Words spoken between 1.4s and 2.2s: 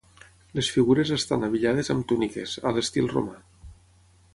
abillades amb